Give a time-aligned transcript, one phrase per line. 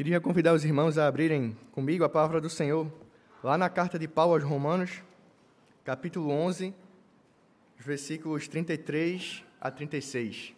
[0.00, 2.90] Queria convidar os irmãos a abrirem comigo a palavra do Senhor,
[3.44, 5.02] lá na carta de Paulo aos Romanos,
[5.84, 6.74] capítulo 11,
[7.76, 10.54] versículos 33 a 36.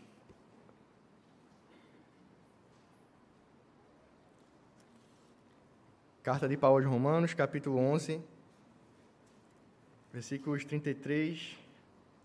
[6.22, 8.22] Carta de Paulo aos Romanos, capítulo 11,
[10.12, 11.58] versículos 33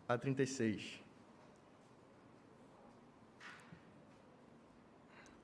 [0.07, 1.07] a 36.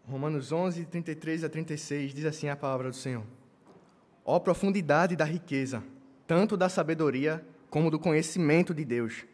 [0.05, 3.23] Romanos 11, 33 a 36 diz assim a palavra do Senhor:
[4.25, 5.81] Ó profundidade da riqueza,
[6.27, 9.25] tanto da sabedoria como do conhecimento de Deus!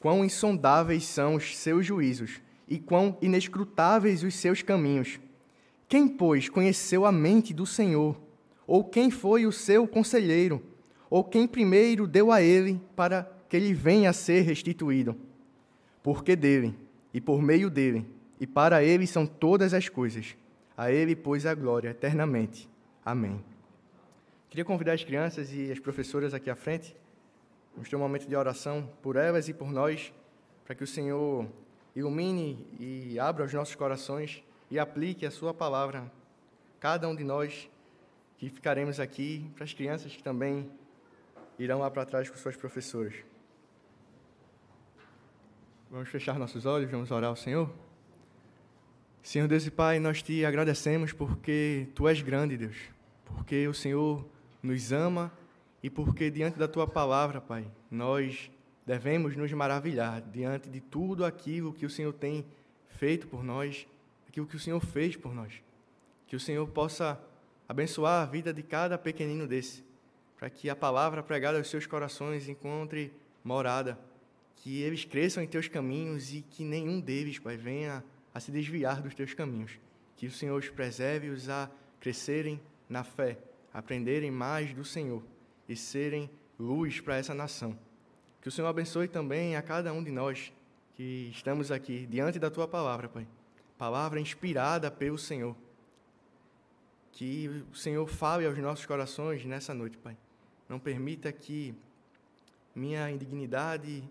[0.00, 5.20] Quão insondáveis são os seus juízos e quão inescrutáveis os seus caminhos!
[5.88, 8.20] Quem, pois, conheceu a mente do Senhor?
[8.66, 10.62] Ou quem foi o seu conselheiro?
[11.08, 15.16] Ou quem primeiro deu a ele para que ele venha a ser restituído?
[16.02, 16.74] Porque dele,
[17.14, 18.04] e por meio dele,
[18.40, 20.36] e para ele são todas as coisas.
[20.76, 22.68] A ele, pois, a glória eternamente.
[23.04, 23.44] Amém.
[24.48, 26.96] Queria convidar as crianças e as professoras aqui à frente.
[27.74, 30.12] Vamos ter um momento de oração por elas e por nós,
[30.64, 31.46] para que o Senhor
[31.94, 36.10] ilumine e abra os nossos corações e aplique a Sua palavra.
[36.80, 37.68] Cada um de nós
[38.38, 40.70] que ficaremos aqui, para as crianças que também
[41.58, 43.14] irão lá para trás com suas professoras.
[45.90, 47.68] Vamos fechar nossos olhos, vamos orar ao Senhor.
[49.22, 52.76] Senhor Deus e Pai, nós te agradecemos porque Tu és grande, Deus,
[53.24, 54.24] porque o Senhor
[54.62, 55.30] nos ama
[55.82, 58.50] e porque diante da Tua palavra, Pai, nós
[58.86, 62.44] devemos nos maravilhar diante de tudo aquilo que o Senhor tem
[62.96, 63.86] feito por nós,
[64.26, 65.52] aquilo que o Senhor fez por nós.
[66.26, 67.20] Que o Senhor possa
[67.68, 69.84] abençoar a vida de cada pequenino desse,
[70.38, 73.12] para que a palavra pregada aos seus corações encontre
[73.44, 73.98] morada,
[74.56, 78.02] que eles cresçam em teus caminhos e que nenhum deles, Pai, venha
[78.38, 79.80] a se desviar dos teus caminhos.
[80.16, 83.36] Que o Senhor os preserve-os a crescerem na fé,
[83.74, 85.24] aprenderem mais do Senhor
[85.68, 87.76] e serem luz para essa nação.
[88.40, 90.52] Que o Senhor abençoe também a cada um de nós
[90.94, 93.26] que estamos aqui diante da tua palavra, Pai.
[93.76, 95.56] Palavra inspirada pelo Senhor.
[97.10, 100.16] Que o Senhor fale aos nossos corações nessa noite, Pai.
[100.68, 101.74] Não permita que
[102.72, 104.04] minha indignidade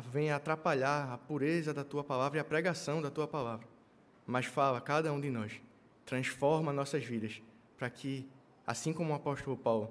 [0.00, 3.66] venha atrapalhar a pureza da tua palavra e a pregação da tua palavra.
[4.26, 5.60] Mas fala a cada um de nós,
[6.04, 7.42] transforma nossas vidas,
[7.76, 8.28] para que,
[8.66, 9.90] assim como o apóstolo Paulo,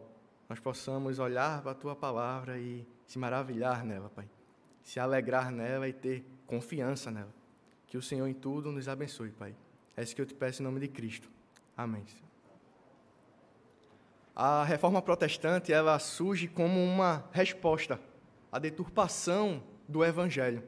[0.49, 4.29] nós possamos olhar para a tua palavra e se maravilhar nela, Pai.
[4.83, 7.33] Se alegrar nela e ter confiança nela.
[7.87, 9.55] Que o Senhor em tudo nos abençoe, Pai.
[9.97, 11.29] É isso que eu te peço em nome de Cristo.
[11.75, 12.05] Amém.
[14.35, 17.99] A reforma protestante, ela surge como uma resposta
[18.51, 20.63] à deturpação do Evangelho.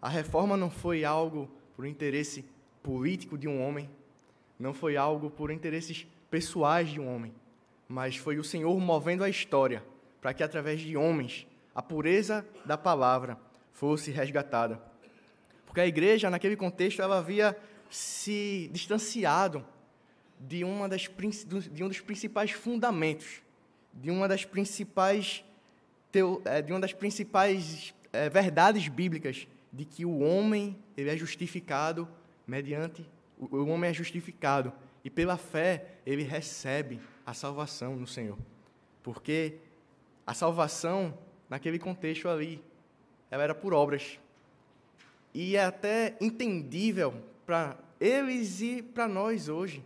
[0.00, 2.44] A reforma não foi algo por interesse
[2.82, 3.88] político de um homem,
[4.58, 7.32] não foi algo por interesses pessoais de um homem,
[7.88, 9.82] mas foi o Senhor movendo a história
[10.20, 13.38] para que, através de homens, a pureza da palavra
[13.72, 14.80] fosse resgatada.
[15.66, 17.56] Porque a igreja, naquele contexto, ela havia
[17.90, 19.64] se distanciado
[20.38, 21.08] de, uma das,
[21.70, 23.42] de um dos principais fundamentos,
[23.92, 25.44] de uma das principais,
[26.44, 32.08] eh, de uma das principais é, verdades bíblicas de que o homem ele é justificado
[32.46, 33.08] mediante
[33.38, 34.72] o, o homem é justificado
[35.04, 38.38] e pela fé ele recebe a salvação no Senhor.
[39.02, 39.56] Porque
[40.26, 41.16] a salvação
[41.48, 42.62] naquele contexto ali
[43.30, 44.18] ela era por obras.
[45.34, 47.14] E é até entendível
[47.46, 49.82] para eles e para nós hoje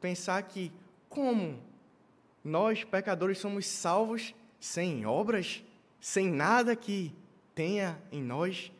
[0.00, 0.70] pensar que
[1.08, 1.58] como
[2.44, 5.64] nós pecadores somos salvos sem obras,
[6.00, 7.12] sem nada que
[7.54, 8.72] tenha em nós,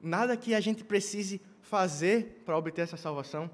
[0.00, 3.50] nada que a gente precise fazer para obter essa salvação.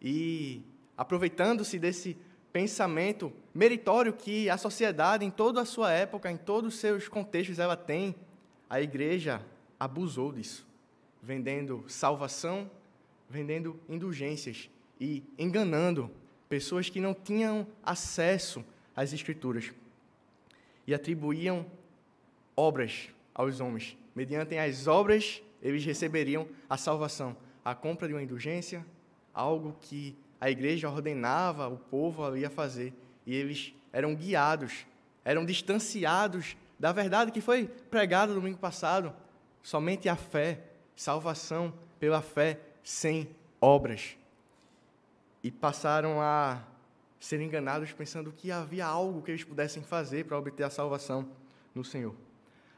[0.00, 0.62] E
[0.96, 2.16] aproveitando-se desse
[2.52, 7.58] pensamento meritório que a sociedade, em toda a sua época, em todos os seus contextos,
[7.58, 8.14] ela tem,
[8.68, 9.42] a igreja
[9.78, 10.66] abusou disso,
[11.22, 12.70] vendendo salvação,
[13.28, 14.68] vendendo indulgências
[15.00, 16.10] e enganando
[16.48, 18.64] pessoas que não tinham acesso
[18.96, 19.72] às Escrituras
[20.86, 21.66] e atribuíam
[22.56, 23.96] obras aos homens.
[24.14, 28.84] Mediante as obras, eles receberiam a salvação, a compra de uma indulgência,
[29.32, 32.92] algo que a igreja ordenava o povo ali a fazer.
[33.24, 34.84] E eles eram guiados,
[35.24, 39.14] eram distanciados da verdade que foi pregada domingo passado.
[39.62, 40.60] Somente a fé,
[40.96, 43.28] salvação pela fé, sem
[43.60, 44.16] obras.
[45.42, 46.62] E passaram a
[47.20, 51.28] ser enganados pensando que havia algo que eles pudessem fazer para obter a salvação
[51.74, 52.14] no Senhor.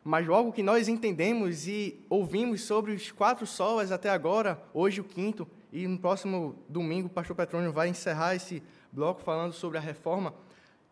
[0.02, 5.04] Mas logo que nós entendemos e ouvimos sobre os quatro solas até agora, hoje o
[5.04, 9.80] quinto, e no próximo domingo o pastor Petrônio vai encerrar esse bloco falando sobre a
[9.80, 10.34] reforma.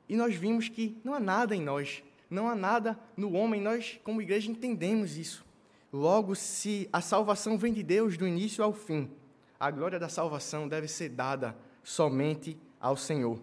[0.08, 3.99] E nós vimos que não há nada em nós, não há nada no homem, nós,
[4.05, 5.44] como igreja, entendemos isso.
[5.90, 9.10] Logo, se a salvação vem de Deus do início ao fim,
[9.58, 13.40] a glória da salvação deve ser dada somente ao Senhor.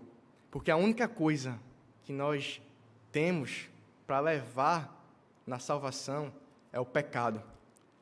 [0.52, 1.60] Porque a única coisa
[2.04, 2.62] que nós
[3.12, 3.68] temos
[4.06, 4.96] para levar
[5.46, 6.34] na salvação
[6.72, 7.42] é o pecado.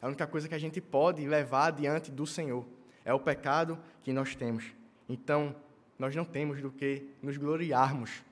[0.02, 2.66] É a única coisa que a gente pode levar diante do Senhor.
[3.06, 4.66] É o pecado que nós temos.
[5.08, 5.56] Então,
[5.98, 8.24] nós não temos do que nos gloriarmos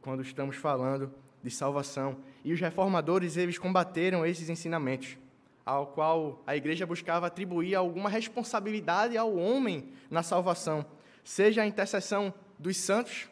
[0.00, 1.12] quando estamos falando
[1.42, 2.16] de salvação.
[2.44, 5.18] E os reformadores, eles combateram esses ensinamentos,
[5.64, 10.84] ao qual a igreja buscava atribuir alguma responsabilidade ao homem na salvação,
[11.22, 13.28] seja a intercessão dos santos,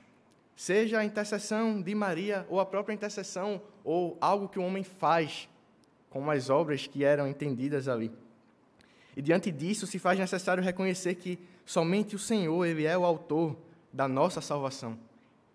[0.56, 5.48] seja a intercessão de Maria ou a própria intercessão ou algo que o homem faz,
[6.08, 8.10] como as obras que eram entendidas ali.
[9.14, 13.56] E diante disso, se faz necessário reconhecer que somente o Senhor, ele é o autor
[13.92, 14.98] da nossa salvação.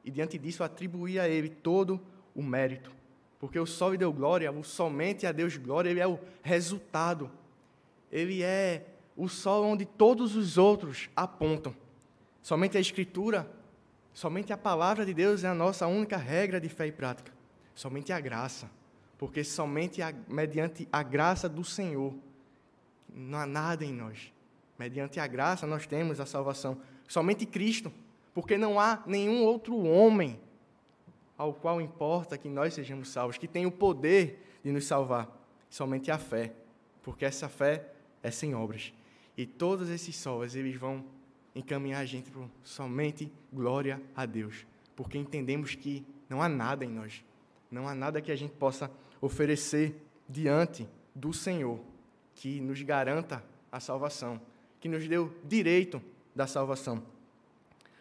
[0.05, 1.99] E diante disso, atribuir a ele todo
[2.35, 2.91] o mérito.
[3.39, 7.29] Porque o sol deu glória, o somente a Deus glória, ele é o resultado.
[8.11, 11.75] Ele é o sol onde todos os outros apontam.
[12.41, 13.49] Somente a Escritura
[14.13, 17.31] Somente a palavra de Deus é a nossa única regra de fé e prática.
[17.73, 18.69] Somente a graça.
[19.17, 22.13] Porque somente a, mediante a graça do Senhor,
[23.13, 24.33] não há nada em nós.
[24.77, 26.77] Mediante a graça nós temos a salvação.
[27.07, 27.91] Somente Cristo.
[28.33, 30.39] Porque não há nenhum outro homem
[31.37, 35.29] ao qual importa que nós sejamos salvos, que tem o poder de nos salvar.
[35.69, 36.53] Somente a fé.
[37.03, 37.87] Porque essa fé
[38.21, 38.93] é sem obras.
[39.37, 41.03] E todos esses solas, eles vão
[41.55, 44.65] encaminhar a gente para somente glória a Deus,
[44.95, 47.23] porque entendemos que não há nada em nós,
[47.69, 48.89] não há nada que a gente possa
[49.19, 49.95] oferecer
[50.27, 51.79] diante do Senhor
[52.35, 54.41] que nos garanta a salvação,
[54.79, 56.01] que nos deu direito
[56.35, 57.03] da salvação.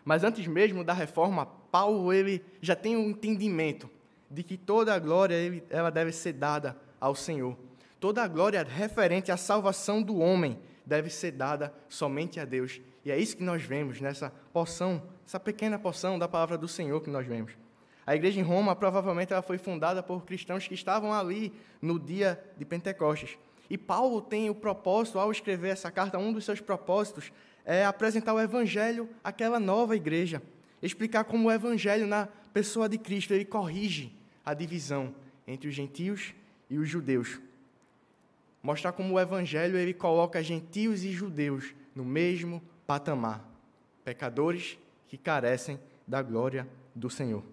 [0.05, 3.91] Mas antes mesmo da reforma, Paulo ele já tem um entendimento
[4.31, 7.57] de que toda a glória ela deve ser dada ao Senhor.
[7.99, 12.81] Toda a glória referente à salvação do homem deve ser dada somente a Deus.
[13.05, 17.01] E é isso que nós vemos nessa porção, essa pequena porção da palavra do Senhor
[17.01, 17.53] que nós vemos.
[18.07, 22.43] A igreja em Roma, provavelmente, ela foi fundada por cristãos que estavam ali no dia
[22.57, 23.39] de Pentecostes.
[23.69, 27.33] E Paulo tem o propósito, ao escrever essa carta, um dos seus propósitos
[27.65, 30.43] é apresentar o evangelho àquela nova igreja.
[30.83, 34.13] Explicar como o evangelho, na pessoa de Cristo, ele corrige
[34.45, 35.15] a divisão
[35.47, 36.35] entre os gentios
[36.69, 37.41] e os judeus.
[38.63, 42.61] Mostrar como o evangelho ele coloca gentios e judeus no mesmo
[42.91, 43.49] patamar,
[44.05, 44.77] pecadores
[45.07, 45.79] que carecem
[46.09, 47.45] da glória do Senhor.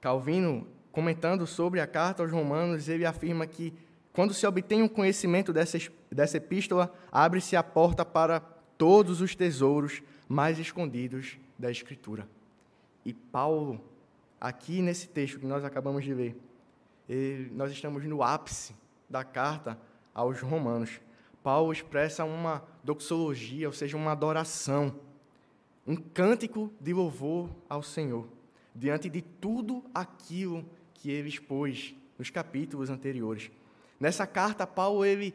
[0.00, 3.72] Calvino, comentando sobre a carta aos Romanos, ele afirma que
[4.12, 5.78] quando se obtém um conhecimento dessa,
[6.10, 8.40] dessa epístola, abre-se a porta para
[8.76, 12.26] todos os tesouros mais escondidos da Escritura.
[13.04, 13.80] E Paulo,
[14.40, 16.36] aqui nesse texto que nós acabamos de ler,
[17.52, 18.74] nós estamos no ápice
[19.08, 19.78] da carta
[20.12, 21.00] aos Romanos.
[21.44, 24.98] Paulo expressa uma doxologia, ou seja, uma adoração,
[25.86, 28.26] um cântico de louvor ao Senhor,
[28.74, 30.64] diante de tudo aquilo
[30.94, 33.50] que ele expôs nos capítulos anteriores.
[34.00, 35.34] Nessa carta, Paulo ele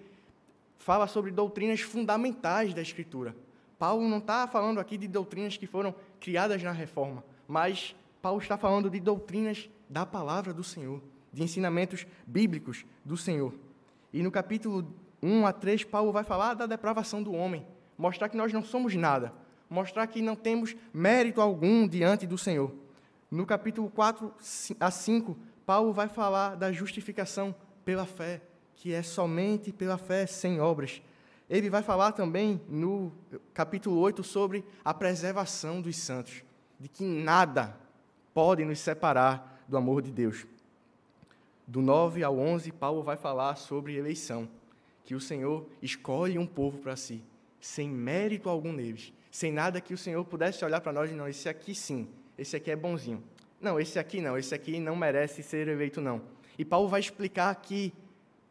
[0.79, 3.35] fala sobre doutrinas fundamentais da Escritura.
[3.77, 8.57] Paulo não está falando aqui de doutrinas que foram criadas na reforma, mas Paulo está
[8.57, 13.53] falando de doutrinas da palavra do Senhor, de ensinamentos bíblicos do Senhor.
[14.12, 17.65] E no capítulo 1 a 3, Paulo vai falar da depravação do homem,
[17.97, 19.33] mostrar que nós não somos nada,
[19.69, 22.73] mostrar que não temos mérito algum diante do Senhor.
[23.29, 24.33] No capítulo 4
[24.79, 28.41] a 5, Paulo vai falar da justificação pela fé,
[28.75, 31.01] que é somente pela fé, sem obras.
[31.49, 33.11] Ele vai falar também no
[33.53, 36.43] capítulo 8 sobre a preservação dos santos,
[36.79, 37.75] de que nada
[38.33, 40.47] pode nos separar do amor de Deus.
[41.67, 44.47] Do 9 ao 11, Paulo vai falar sobre eleição
[45.10, 47.24] que o Senhor escolhe um povo para si,
[47.60, 51.28] sem mérito algum neles, sem nada que o Senhor pudesse olhar para nós e não,
[51.28, 53.24] esse aqui sim, esse aqui é bonzinho.
[53.60, 56.22] Não, esse aqui não, esse aqui não merece ser eleito não.
[56.60, 57.92] E Paulo vai explicar que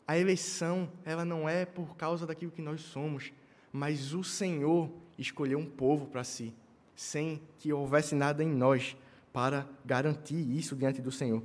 [0.04, 3.32] a eleição, ela não é por causa daquilo que nós somos,
[3.72, 6.52] mas o Senhor escolheu um povo para si,
[6.96, 8.96] sem que houvesse nada em nós
[9.32, 11.40] para garantir isso diante do Senhor.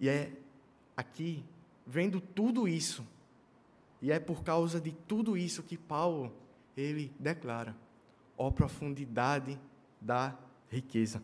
[0.00, 0.32] E é
[0.96, 1.44] aqui,
[1.86, 3.04] vendo tudo isso,
[4.02, 6.32] e é por causa de tudo isso que Paulo
[6.76, 7.76] ele declara:
[8.36, 9.58] ó profundidade
[10.00, 10.36] da
[10.68, 11.22] riqueza.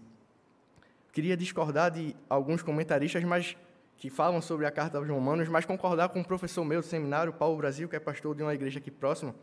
[1.13, 3.57] Queria discordar de alguns comentaristas, mas
[3.97, 7.33] que falam sobre a carta aos Romanos, mas concordar com um professor meu do seminário,
[7.33, 9.35] Paulo Brasil, que é pastor de uma igreja aqui próxima,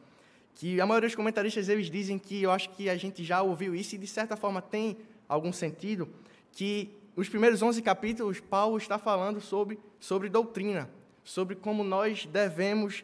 [0.54, 3.74] que a maioria dos comentaristas eles dizem que eu acho que a gente já ouviu
[3.74, 4.98] isso e de certa forma tem
[5.28, 6.08] algum sentido,
[6.52, 10.90] que os primeiros 11 capítulos Paulo está falando sobre sobre doutrina,
[11.24, 13.04] sobre como nós devemos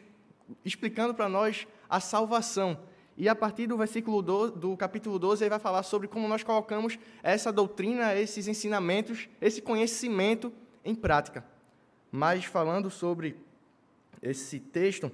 [0.64, 2.78] explicando para nós a salvação.
[3.16, 6.98] E a partir do versículo do, capítulo 12, ele vai falar sobre como nós colocamos
[7.22, 10.52] essa doutrina, esses ensinamentos, esse conhecimento
[10.84, 11.44] em prática.
[12.10, 13.36] Mas falando sobre
[14.22, 15.12] esse texto,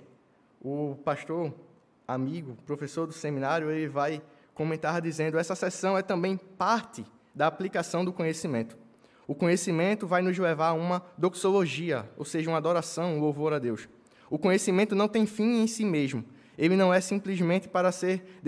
[0.61, 1.53] o pastor,
[2.07, 4.23] amigo, professor do seminário, ele vai
[4.55, 8.77] comentar dizendo: essa sessão é também parte da aplicação do conhecimento.
[9.27, 13.59] O conhecimento vai nos levar a uma doxologia, ou seja, uma adoração, um louvor a
[13.59, 13.89] Deus.
[14.29, 16.25] O conhecimento não tem fim em si mesmo.
[16.59, 18.41] Ele não é simplesmente para ser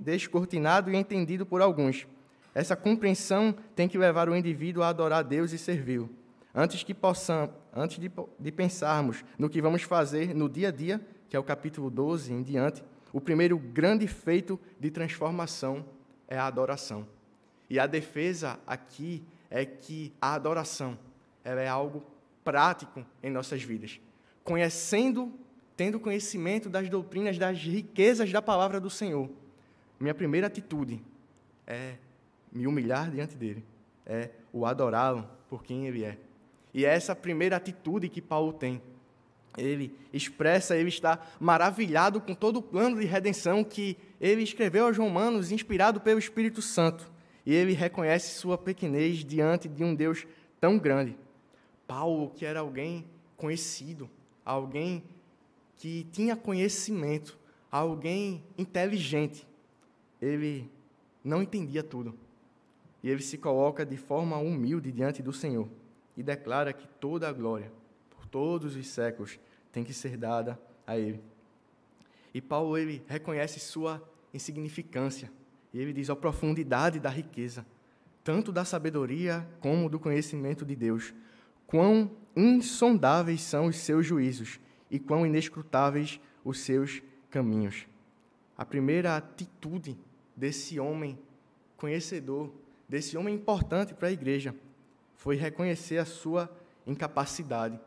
[0.00, 2.06] descortinado e entendido por alguns.
[2.54, 6.08] Essa compreensão tem que levar o indivíduo a adorar a Deus e servi-lo.
[6.54, 11.00] Antes, que possam, antes de, de pensarmos no que vamos fazer no dia a dia,
[11.28, 15.84] que é o capítulo 12 em diante, o primeiro grande feito de transformação
[16.28, 17.06] é a adoração.
[17.68, 20.96] E a defesa aqui é que a adoração
[21.42, 22.04] ela é algo
[22.44, 24.00] prático em nossas vidas
[24.44, 25.32] conhecendo,
[25.76, 29.28] tendo conhecimento das doutrinas, das riquezas da palavra do Senhor,
[29.98, 31.02] minha primeira atitude
[31.66, 31.94] é
[32.52, 33.64] me humilhar diante dele,
[34.06, 36.18] é o adorá-lo por quem ele é.
[36.72, 38.82] E é essa primeira atitude que Paulo tem.
[39.56, 44.98] Ele expressa, ele está maravilhado com todo o plano de redenção que ele escreveu aos
[44.98, 47.10] Romanos, inspirado pelo Espírito Santo.
[47.46, 50.26] E ele reconhece sua pequenez diante de um Deus
[50.60, 51.16] tão grande.
[51.86, 53.04] Paulo, que era alguém
[53.36, 54.10] conhecido,
[54.44, 55.02] alguém
[55.76, 57.38] que tinha conhecimento,
[57.70, 59.46] alguém inteligente.
[60.20, 60.70] Ele
[61.22, 62.14] não entendia tudo.
[63.02, 65.68] E ele se coloca de forma humilde diante do Senhor
[66.16, 67.70] e declara que toda a glória,
[68.10, 69.38] por todos os séculos,
[69.72, 71.20] tem que ser dada a ele.
[72.32, 75.30] E Paulo ele reconhece sua insignificância.
[75.72, 77.66] E ele diz a profundidade da riqueza,
[78.22, 81.12] tanto da sabedoria como do conhecimento de Deus.
[81.66, 84.58] Quão insondáveis são os seus juízos
[84.90, 87.86] e quão inescrutáveis os seus caminhos.
[88.56, 89.98] A primeira atitude
[90.36, 91.18] desse homem
[91.76, 92.50] conhecedor,
[92.88, 94.54] desse homem importante para a igreja,
[95.16, 96.50] foi reconhecer a sua
[96.86, 97.78] incapacidade.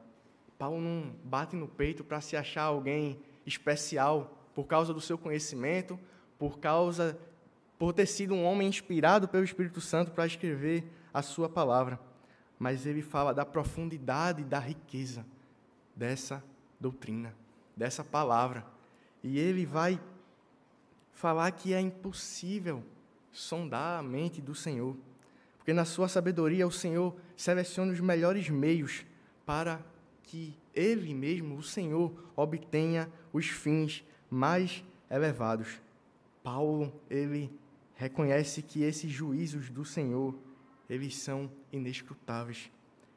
[0.58, 6.00] Paulo não bate no peito para se achar alguém especial por causa do seu conhecimento,
[6.38, 7.18] por causa
[7.78, 12.00] por ter sido um homem inspirado pelo Espírito Santo para escrever a sua palavra
[12.60, 15.26] mas ele fala da profundidade da riqueza
[15.96, 16.44] dessa
[16.80, 17.34] doutrina,
[17.76, 18.66] dessa palavra.
[19.24, 20.00] E ele vai
[21.12, 22.84] falar que é impossível
[23.32, 24.96] sondar a mente do Senhor,
[25.58, 29.06] porque na sua sabedoria o Senhor seleciona os melhores meios
[29.46, 29.80] para
[30.24, 35.80] que ele mesmo, o Senhor, obtenha os fins mais elevados.
[36.44, 37.52] Paulo, ele
[37.96, 40.36] reconhece que esses juízos do Senhor
[40.90, 42.72] eles são inescrutáveis.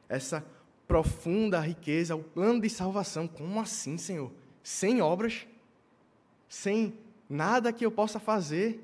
[0.09, 0.45] Essa
[0.87, 4.33] profunda riqueza, o plano de salvação, como assim, Senhor?
[4.63, 5.47] Sem obras,
[6.49, 6.95] sem
[7.29, 8.81] nada que eu possa fazer,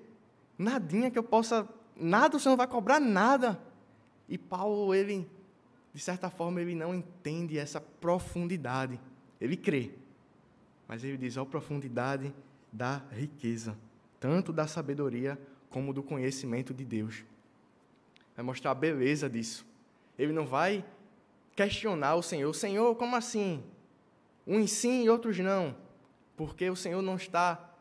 [0.56, 3.60] nadinha que eu possa, nada o Senhor vai cobrar nada.
[4.28, 5.28] E Paulo, ele,
[5.92, 9.00] de certa forma, ele não entende essa profundidade.
[9.40, 9.90] Ele crê,
[10.86, 12.32] mas ele diz a profundidade
[12.72, 13.76] da riqueza,
[14.20, 15.38] tanto da sabedoria
[15.68, 17.24] como do conhecimento de Deus
[18.36, 19.66] vai mostrar a beleza disso.
[20.18, 20.84] Ele não vai
[21.56, 22.52] questionar o Senhor.
[22.54, 23.64] Senhor, como assim?
[24.46, 25.74] Uns sim e outros não.
[26.36, 27.74] Porque o Senhor não está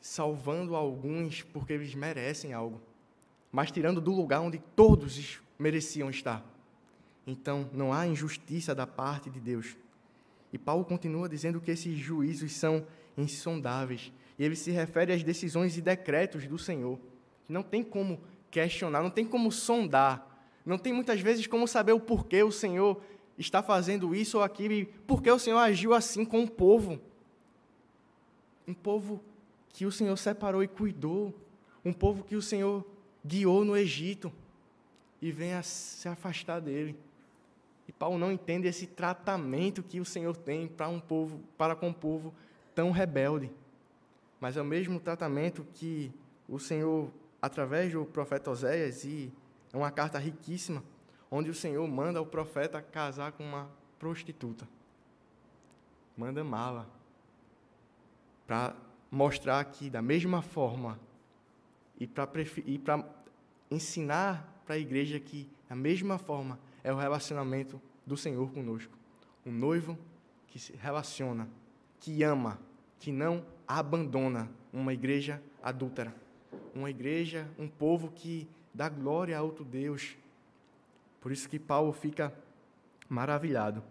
[0.00, 2.80] salvando alguns porque eles merecem algo,
[3.50, 6.44] mas tirando do lugar onde todos mereciam estar.
[7.26, 9.76] Então, não há injustiça da parte de Deus.
[10.52, 12.86] E Paulo continua dizendo que esses juízos são
[13.16, 14.12] insondáveis.
[14.38, 17.00] E ele se refere às decisões e decretos do Senhor.
[17.48, 18.20] Não tem como
[18.56, 20.26] questionar, não tem como sondar,
[20.64, 23.02] não tem muitas vezes como saber o porquê o Senhor
[23.36, 26.98] está fazendo isso ou aquilo, e porquê o Senhor agiu assim com o povo.
[28.66, 29.22] Um povo
[29.68, 31.34] que o Senhor separou e cuidou,
[31.84, 32.82] um povo que o Senhor
[33.24, 34.32] guiou no Egito
[35.20, 36.96] e vem a se afastar dele.
[37.86, 41.88] E Paulo não entende esse tratamento que o Senhor tem para um povo, para com
[41.88, 42.34] um povo
[42.74, 43.50] tão rebelde.
[44.40, 46.10] Mas é o mesmo tratamento que
[46.48, 47.10] o Senhor
[47.40, 49.32] através do profeta Oséias, e
[49.72, 50.82] é uma carta riquíssima,
[51.30, 54.66] onde o Senhor manda o profeta casar com uma prostituta.
[56.16, 56.88] Manda mala.
[58.46, 58.74] Para
[59.10, 60.98] mostrar que, da mesma forma,
[61.98, 63.04] e para
[63.70, 68.96] ensinar para a igreja que, da mesma forma, é o relacionamento do Senhor conosco.
[69.44, 69.98] Um noivo
[70.46, 71.48] que se relaciona,
[72.00, 72.58] que ama,
[72.98, 76.14] que não abandona uma igreja adúltera,
[76.76, 80.16] uma igreja, um povo que dá glória a outro Deus.
[81.20, 82.32] Por isso que Paulo fica
[83.08, 83.82] maravilhado,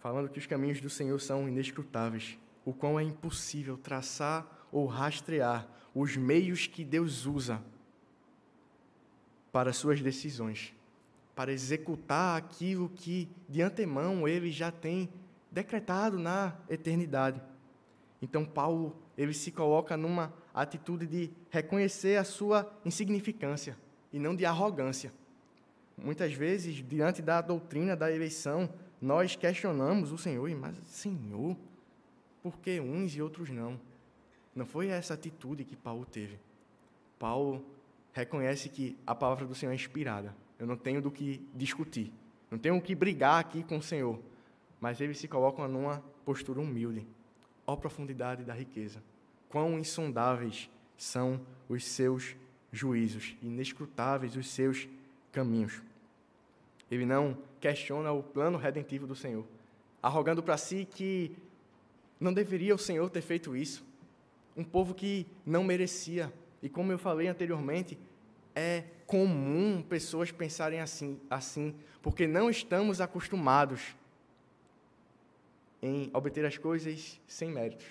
[0.00, 5.68] falando que os caminhos do Senhor são inescrutáveis, o quão é impossível traçar ou rastrear
[5.94, 7.62] os meios que Deus usa
[9.52, 10.74] para suas decisões,
[11.36, 15.08] para executar aquilo que de antemão ele já tem
[15.50, 17.40] decretado na eternidade.
[18.20, 23.76] Então Paulo, ele se coloca numa atitude de reconhecer a sua insignificância
[24.12, 25.12] e não de arrogância.
[25.96, 28.68] Muitas vezes, diante da doutrina da eleição,
[29.00, 31.56] nós questionamos o Senhor, mas Senhor,
[32.42, 33.78] por que uns e outros não?
[34.54, 36.38] Não foi essa atitude que Paulo teve.
[37.18, 37.64] Paulo
[38.12, 40.34] reconhece que a palavra do Senhor é inspirada.
[40.58, 42.12] Eu não tenho do que discutir.
[42.50, 44.20] Não tenho o que brigar aqui com o Senhor.
[44.80, 47.06] Mas ele se coloca numa postura humilde.
[47.66, 49.02] Ó profundidade da riqueza.
[49.48, 52.36] Quão insondáveis são os seus
[52.72, 54.88] juízos, inescrutáveis os seus
[55.32, 55.82] caminhos.
[56.90, 59.46] Ele não questiona o plano redentivo do Senhor,
[60.02, 61.36] arrogando para si que
[62.20, 63.84] não deveria o Senhor ter feito isso
[64.56, 66.32] um povo que não merecia.
[66.62, 67.98] E como eu falei anteriormente,
[68.54, 73.96] é comum pessoas pensarem assim, assim, porque não estamos acostumados
[75.84, 77.84] em obter as coisas sem méritos.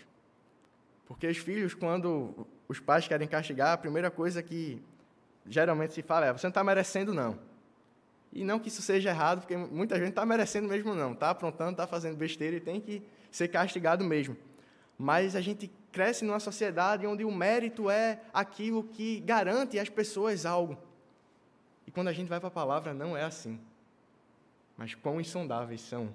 [1.06, 4.82] Porque os filhos, quando os pais querem castigar, a primeira coisa que
[5.46, 7.38] geralmente se fala é: você não está merecendo, não.
[8.32, 11.14] E não que isso seja errado, porque muita gente está merecendo mesmo, não.
[11.14, 14.36] Está aprontando, está fazendo besteira e tem que ser castigado mesmo.
[14.98, 20.48] Mas a gente cresce numa sociedade onde o mérito é aquilo que garante às pessoas
[20.48, 20.76] algo.
[21.86, 23.60] E quando a gente vai para a palavra, não é assim.
[24.76, 26.10] Mas quão insondáveis são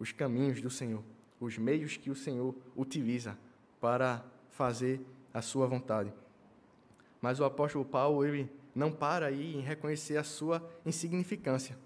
[0.00, 1.04] os caminhos do Senhor,
[1.40, 3.36] os meios que o Senhor utiliza
[3.80, 5.00] para fazer
[5.32, 6.12] a sua vontade.
[7.20, 11.76] Mas o apóstolo Paulo, ele não para aí em reconhecer a sua insignificância.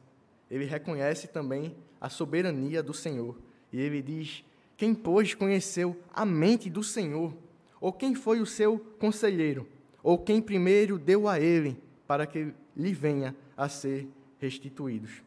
[0.50, 3.36] Ele reconhece também a soberania do Senhor.
[3.72, 4.44] E ele diz
[4.76, 7.34] quem, pois, conheceu a mente do Senhor?
[7.80, 9.66] Ou quem foi o seu conselheiro?
[10.02, 15.22] Ou quem primeiro deu a ele para que lhe venha a ser restituídos?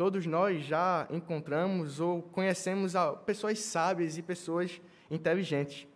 [0.00, 2.94] Todos nós já encontramos ou conhecemos
[3.26, 5.86] pessoas sábias e pessoas inteligentes,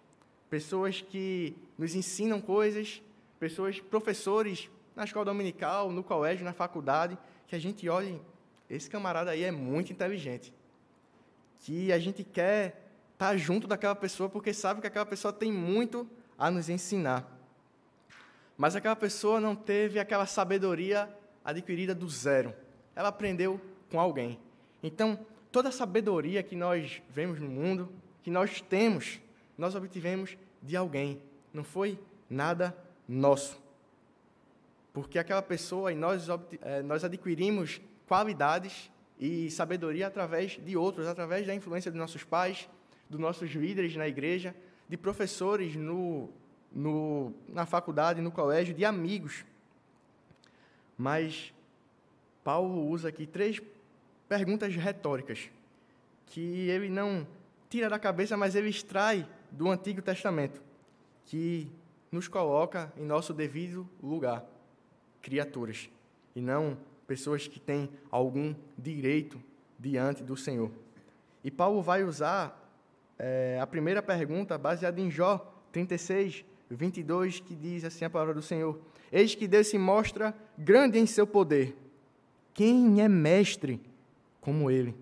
[0.50, 3.02] pessoas que nos ensinam coisas,
[3.40, 8.20] pessoas, professores na escola dominical, no colégio, na faculdade, que a gente olha,
[8.68, 10.52] esse camarada aí é muito inteligente
[11.60, 15.50] que a gente quer estar tá junto daquela pessoa porque sabe que aquela pessoa tem
[15.50, 17.26] muito a nos ensinar.
[18.54, 21.08] Mas aquela pessoa não teve aquela sabedoria
[21.42, 22.52] adquirida do zero.
[22.94, 23.58] Ela aprendeu
[23.94, 24.40] com alguém.
[24.83, 25.16] Então,
[25.52, 27.92] toda a sabedoria que nós vemos no mundo,
[28.24, 29.20] que nós temos,
[29.57, 31.22] nós obtivemos de alguém.
[31.52, 31.96] Não foi
[32.28, 32.76] nada
[33.09, 33.62] nosso.
[34.92, 41.46] Porque aquela pessoa e nós, eh, nós adquirimos qualidades e sabedoria através de outros, através
[41.46, 42.68] da influência dos nossos pais,
[43.09, 44.57] dos nossos líderes na igreja,
[44.88, 46.28] de professores no,
[46.72, 49.44] no, na faculdade, no colégio, de amigos.
[50.98, 51.54] Mas
[52.42, 53.61] Paulo usa aqui três
[54.28, 55.50] perguntas retóricas
[56.26, 57.26] que ele não
[57.68, 60.62] tira da cabeça, mas ele extrai do Antigo Testamento,
[61.26, 61.70] que
[62.10, 64.44] nos coloca em nosso devido lugar,
[65.20, 65.88] criaturas,
[66.34, 69.40] e não pessoas que têm algum direito
[69.78, 70.70] diante do Senhor.
[71.42, 72.60] E Paulo vai usar
[73.18, 78.42] é, a primeira pergunta baseada em Jó 36, 22, que diz assim a palavra do
[78.42, 78.78] Senhor:
[79.12, 81.76] Eis que Deus se mostra grande em seu poder.
[82.52, 83.80] Quem é mestre
[84.44, 84.94] como ele?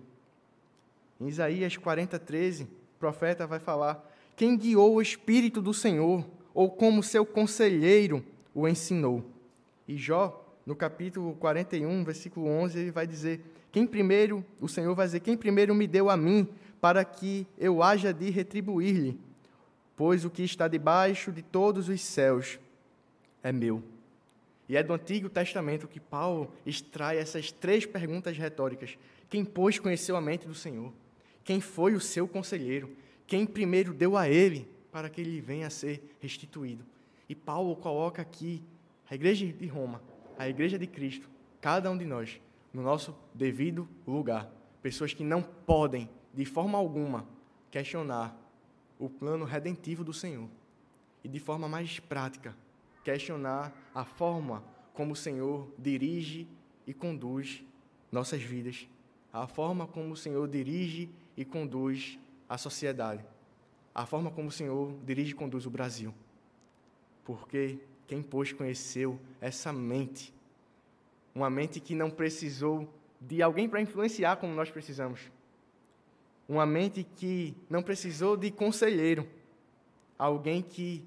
[1.19, 6.71] Em Isaías 40, 13, o profeta vai falar: Quem guiou o Espírito do Senhor, ou
[6.71, 8.23] como seu conselheiro
[8.55, 9.23] o ensinou?
[9.85, 15.05] E Jó no capítulo 41, versículo 11, ele vai dizer: Quem primeiro, o Senhor vai
[15.05, 16.47] dizer: Quem primeiro me deu a mim,
[16.79, 19.19] para que eu haja de retribuir-lhe?
[19.95, 22.59] Pois o que está debaixo de todos os céus
[23.43, 23.83] é meu.
[24.67, 28.97] E é do Antigo Testamento que Paulo extrai essas três perguntas retóricas.
[29.33, 30.93] Quem, pois, conheceu a mente do Senhor?
[31.43, 32.95] Quem foi o seu conselheiro?
[33.25, 36.85] Quem primeiro deu a ele para que ele venha a ser restituído?
[37.27, 38.61] E Paulo coloca aqui
[39.09, 39.99] a igreja de Roma
[40.37, 41.27] a Igreja de Cristo,
[41.59, 42.39] cada um de nós,
[42.71, 44.51] no nosso devido lugar.
[44.83, 47.27] Pessoas que não podem, de forma alguma,
[47.71, 48.39] questionar
[48.99, 50.47] o plano redentivo do Senhor.
[51.23, 52.55] E de forma mais prática,
[53.03, 56.47] questionar a forma como o Senhor dirige
[56.85, 57.63] e conduz
[58.11, 58.87] nossas vidas,
[59.33, 63.25] a forma como o Senhor dirige e conduz a sociedade.
[63.95, 66.13] a forma como o Senhor dirige e conduz o Brasil.
[67.23, 70.33] Porque quem pôs conheceu essa mente,
[71.35, 72.91] uma mente que não precisou
[73.21, 75.19] de alguém para influenciar como nós precisamos.
[76.49, 79.27] Uma mente que não precisou de conselheiro,
[80.17, 81.05] alguém que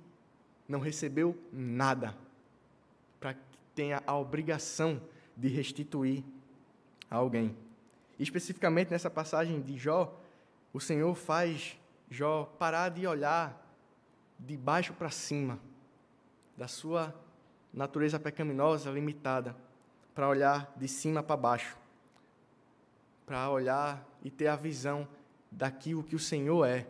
[0.69, 2.17] não recebeu nada,
[3.19, 5.03] para que tenha a obrigação
[5.37, 6.25] de restituir
[7.11, 7.55] a alguém.
[8.19, 10.19] Especificamente nessa passagem de Jó,
[10.73, 11.79] o Senhor faz
[12.11, 13.63] Jó parar de olhar
[14.39, 15.59] de baixo para cima,
[16.57, 17.15] da sua
[17.73, 19.57] natureza pecaminosa limitada,
[20.15, 21.77] para olhar de cima para baixo,
[23.27, 25.07] para olhar e ter a visão
[25.51, 26.87] daquilo que o Senhor é,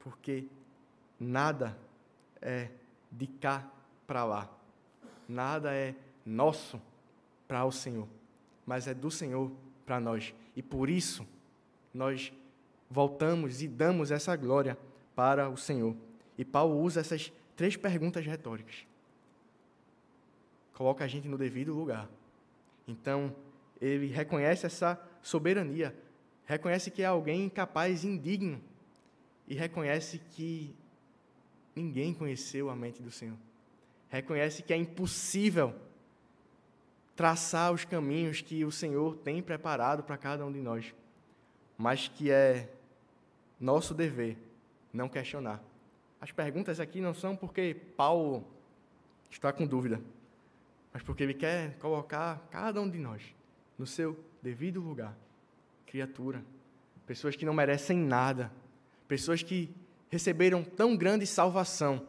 [0.00, 0.46] porque
[1.18, 1.76] nada
[2.42, 2.68] é
[3.10, 3.64] de cá
[4.06, 4.50] para lá,
[5.28, 5.94] nada é
[6.24, 6.80] nosso
[7.48, 8.08] para o Senhor,
[8.66, 9.50] mas é do Senhor
[9.86, 10.34] para nós.
[10.56, 11.26] E por isso
[11.94, 12.32] nós
[12.90, 14.76] voltamos e damos essa glória
[15.14, 15.96] para o Senhor.
[16.36, 18.86] E Paulo usa essas três perguntas retóricas.
[20.74, 22.08] Coloca a gente no devido lugar.
[22.86, 23.34] Então,
[23.80, 25.96] ele reconhece essa soberania,
[26.44, 28.60] reconhece que é alguém incapaz, indigno,
[29.48, 30.74] e reconhece que
[31.74, 33.36] ninguém conheceu a mente do Senhor.
[34.08, 35.74] Reconhece que é impossível
[37.16, 40.94] traçar os caminhos que o Senhor tem preparado para cada um de nós,
[41.76, 42.70] mas que é
[43.58, 44.36] nosso dever
[44.92, 45.62] não questionar.
[46.20, 48.46] As perguntas aqui não são porque Paulo
[49.30, 50.00] está com dúvida,
[50.92, 53.22] mas porque ele quer colocar cada um de nós
[53.78, 55.16] no seu devido lugar.
[55.86, 56.44] Criatura,
[57.06, 58.52] pessoas que não merecem nada,
[59.08, 59.70] pessoas que
[60.10, 62.06] receberam tão grande salvação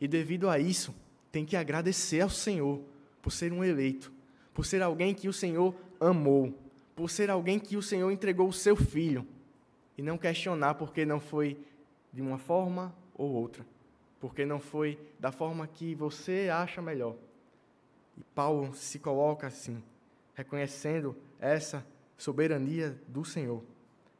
[0.00, 0.94] e devido a isso
[1.32, 2.80] tem que agradecer ao Senhor
[3.22, 4.12] por ser um eleito,
[4.56, 6.58] por ser alguém que o Senhor amou,
[6.96, 9.26] por ser alguém que o Senhor entregou o seu filho,
[9.98, 11.58] e não questionar porque não foi
[12.10, 13.66] de uma forma ou outra,
[14.18, 17.14] porque não foi da forma que você acha melhor.
[18.16, 19.82] E Paulo se coloca assim,
[20.34, 23.62] reconhecendo essa soberania do Senhor.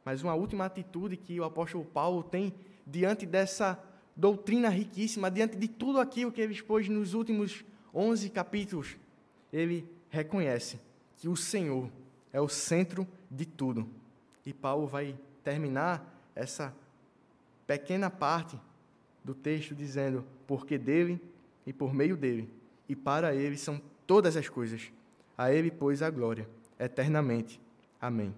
[0.05, 2.53] Mas uma última atitude que o apóstolo Paulo tem
[2.85, 3.83] diante dessa
[4.15, 8.97] doutrina riquíssima, diante de tudo aquilo que ele expôs nos últimos 11 capítulos,
[9.51, 10.79] ele reconhece
[11.17, 11.89] que o Senhor
[12.31, 13.87] é o centro de tudo.
[14.45, 16.73] E Paulo vai terminar essa
[17.65, 18.59] pequena parte
[19.23, 21.21] do texto dizendo: Porque dele
[21.65, 22.49] e por meio dele
[22.87, 24.91] e para ele são todas as coisas.
[25.37, 26.47] A ele, pois, a glória
[26.79, 27.59] eternamente.
[27.99, 28.33] Amém.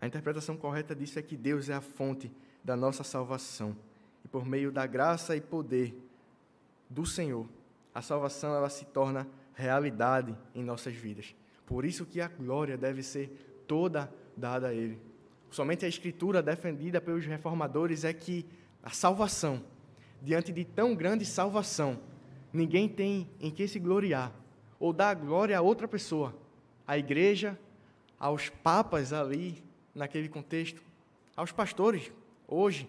[0.00, 2.30] A interpretação correta disso é que Deus é a fonte
[2.64, 3.76] da nossa salvação.
[4.24, 5.94] E por meio da graça e poder
[6.88, 7.46] do Senhor,
[7.94, 9.26] a salvação ela se torna
[9.60, 11.34] realidade em nossas vidas.
[11.66, 14.98] Por isso que a glória deve ser toda dada a Ele.
[15.50, 18.46] Somente a Escritura defendida pelos reformadores é que
[18.82, 19.62] a salvação,
[20.22, 22.00] diante de tão grande salvação,
[22.52, 24.32] ninguém tem em que se gloriar
[24.78, 26.34] ou dar glória a outra pessoa,
[26.86, 27.58] à igreja,
[28.18, 29.62] aos papas ali,
[29.94, 30.82] naquele contexto,
[31.36, 32.10] aos pastores,
[32.48, 32.88] hoje.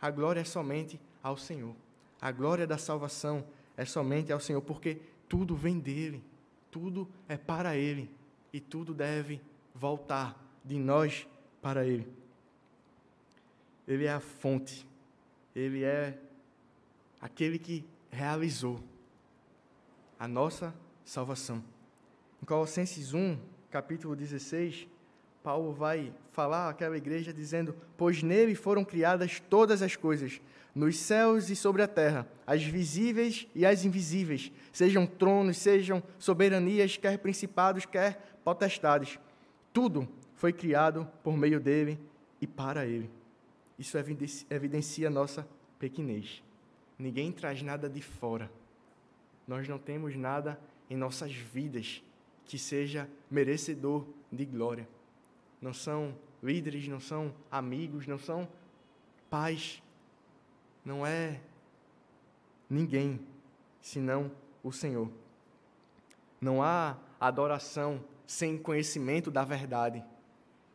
[0.00, 1.74] A glória é somente ao Senhor.
[2.20, 3.44] A glória da salvação
[3.76, 4.98] é somente ao Senhor, porque
[5.30, 6.20] tudo vem dele,
[6.72, 8.10] tudo é para ele
[8.52, 9.40] e tudo deve
[9.72, 11.24] voltar de nós
[11.62, 12.06] para ele.
[13.86, 14.84] Ele é a fonte,
[15.54, 16.18] ele é
[17.20, 18.80] aquele que realizou
[20.18, 21.62] a nossa salvação.
[22.42, 23.38] Em Colossenses 1,
[23.70, 24.88] capítulo 16,
[25.44, 30.40] Paulo vai falar àquela igreja dizendo: Pois nele foram criadas todas as coisas,
[30.80, 36.96] nos céus e sobre a terra, as visíveis e as invisíveis, sejam tronos, sejam soberanias,
[36.96, 39.18] quer principados, quer potestades.
[39.74, 42.00] Tudo foi criado por meio dele
[42.40, 43.10] e para ele.
[43.78, 43.98] Isso
[44.48, 45.46] evidencia nossa
[45.78, 46.42] pequenez.
[46.98, 48.50] Ninguém traz nada de fora.
[49.46, 52.02] Nós não temos nada em nossas vidas
[52.46, 54.88] que seja merecedor de glória.
[55.60, 58.48] Não são líderes, não são amigos, não são
[59.28, 59.82] pais,
[60.84, 61.40] não é
[62.68, 63.20] ninguém
[63.80, 64.30] senão
[64.62, 65.10] o Senhor.
[66.40, 70.04] Não há adoração sem conhecimento da verdade.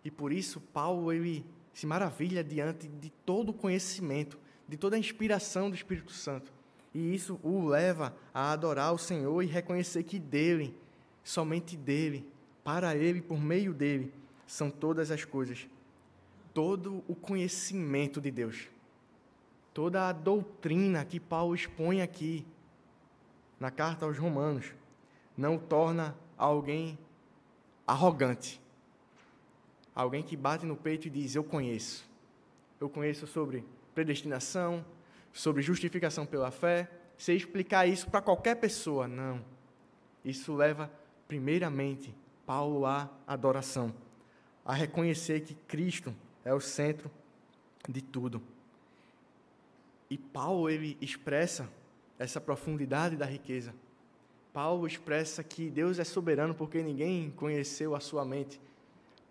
[0.04, 4.38] E por isso Paulo ele se maravilha diante de todo o conhecimento,
[4.68, 6.54] de toda a inspiração do Espírito Santo.
[6.94, 10.76] E isso o leva a adorar o Senhor e reconhecer que dele,
[11.24, 12.26] somente dele,
[12.64, 14.14] para ele, por meio dele,
[14.48, 15.68] são todas as coisas.
[16.54, 18.70] Todo o conhecimento de Deus
[19.76, 22.48] toda a doutrina que Paulo expõe aqui
[23.60, 24.74] na carta aos Romanos
[25.38, 26.98] não torna alguém
[27.86, 28.62] arrogante.
[29.94, 32.10] Alguém que bate no peito e diz: Eu conheço.
[32.80, 34.84] Eu conheço sobre predestinação,
[35.34, 39.10] sobre justificação pela fé, você explicar isso para qualquer pessoa.
[39.10, 39.44] Não.
[40.24, 40.90] Isso leva,
[41.28, 43.94] primeiramente, Paulo à adoração,
[44.64, 47.12] a reconhecer que Cristo é o centro
[47.90, 48.55] de tudo.
[50.10, 51.70] E Paulo ele expressa
[52.18, 53.74] essa profundidade da riqueza.
[54.54, 58.62] Paulo expressa que Deus é soberano porque ninguém conheceu a sua mente.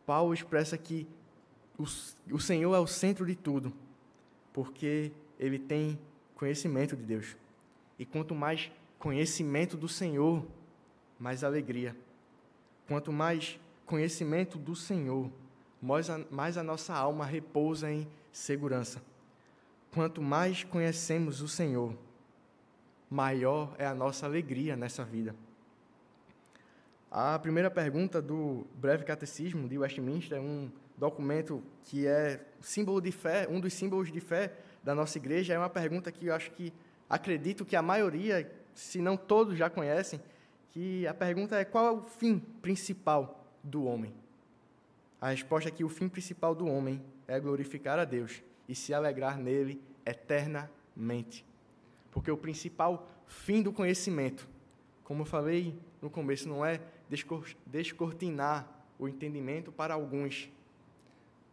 [0.04, 1.06] Paulo expressa que
[1.78, 1.84] o,
[2.34, 3.72] o Senhor é o centro de tudo,
[4.52, 5.98] porque ele tem
[6.34, 7.36] conhecimento de Deus.
[7.98, 10.44] E quanto mais conhecimento do Senhor,
[11.18, 11.96] mais alegria.
[12.86, 15.30] Quanto mais conhecimento do Senhor,
[15.80, 19.02] mais a, mais a nossa alma repousa em segurança.
[19.94, 21.96] Quanto mais conhecemos o Senhor,
[23.08, 25.36] maior é a nossa alegria nessa vida.
[27.08, 33.12] A primeira pergunta do Breve Catecismo de Westminster é um documento que é símbolo de
[33.12, 34.52] fé, um dos símbolos de fé
[34.82, 35.54] da nossa igreja.
[35.54, 36.72] É uma pergunta que eu acho que
[37.08, 40.20] acredito que a maioria, se não todos já conhecem,
[40.70, 44.12] que a pergunta é qual é o fim principal do homem?
[45.20, 48.94] A resposta é que o fim principal do homem é glorificar a Deus e se
[48.94, 51.44] alegrar nele eternamente.
[52.10, 54.48] Porque o principal fim do conhecimento,
[55.02, 56.80] como eu falei no começo, não é
[57.66, 60.48] descortinar o entendimento para alguns.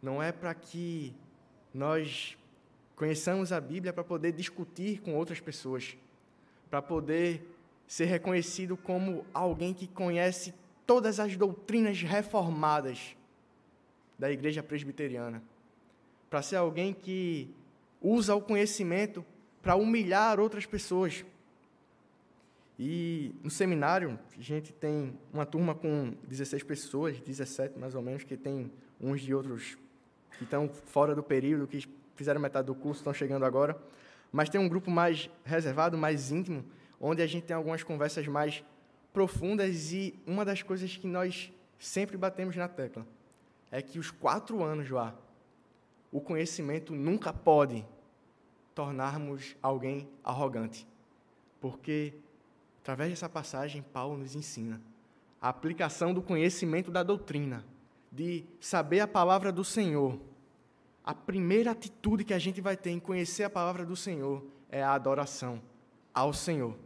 [0.00, 1.14] Não é para que
[1.72, 2.36] nós
[2.96, 5.96] conheçamos a Bíblia para poder discutir com outras pessoas,
[6.70, 7.46] para poder
[7.86, 10.54] ser reconhecido como alguém que conhece
[10.86, 13.16] todas as doutrinas reformadas
[14.18, 15.42] da Igreja Presbiteriana,
[16.32, 17.54] para ser alguém que
[18.00, 19.22] usa o conhecimento
[19.60, 21.26] para humilhar outras pessoas.
[22.78, 28.24] E no seminário, a gente tem uma turma com 16 pessoas, 17 mais ou menos,
[28.24, 29.76] que tem uns de outros
[30.38, 33.76] que estão fora do período, que fizeram metade do curso, estão chegando agora.
[34.32, 36.64] Mas tem um grupo mais reservado, mais íntimo,
[36.98, 38.64] onde a gente tem algumas conversas mais
[39.12, 43.06] profundas e uma das coisas que nós sempre batemos na tecla
[43.70, 45.14] é que os quatro anos lá,
[46.12, 47.84] o conhecimento nunca pode
[48.74, 50.86] tornarmos alguém arrogante.
[51.60, 52.12] Porque,
[52.80, 54.80] através dessa passagem, Paulo nos ensina
[55.42, 57.64] a aplicação do conhecimento da doutrina,
[58.12, 60.20] de saber a palavra do Senhor.
[61.04, 64.80] A primeira atitude que a gente vai ter em conhecer a palavra do Senhor é
[64.80, 65.60] a adoração
[66.14, 66.76] ao Senhor,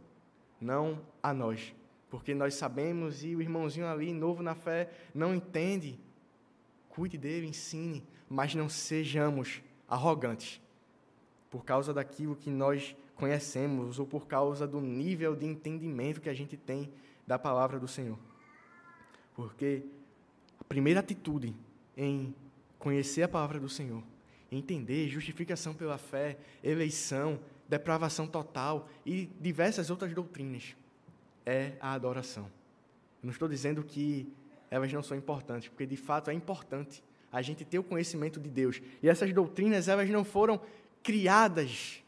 [0.59, 1.75] não a nós.
[2.09, 5.99] Porque nós sabemos e o irmãozinho ali, novo na fé, não entende.
[6.89, 10.61] Cuide dele, ensine, mas não sejamos arrogantes
[11.49, 16.33] por causa daquilo que nós conhecemos ou por causa do nível de entendimento que a
[16.33, 16.91] gente tem
[17.25, 18.17] da palavra do Senhor.
[19.35, 19.83] Porque
[20.59, 21.55] a primeira atitude
[21.95, 22.33] em
[22.77, 24.03] conhecer a palavra do Senhor,
[24.51, 30.75] entender justificação pela fé, eleição, depravação total e diversas outras doutrinas
[31.45, 32.49] é a adoração.
[33.21, 34.31] Não estou dizendo que
[34.69, 38.49] elas não são importantes, porque de fato é importante a gente ter o conhecimento de
[38.49, 38.81] Deus.
[39.01, 40.59] E essas doutrinas, elas não foram
[41.03, 42.01] criadas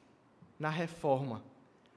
[0.59, 1.43] na reforma.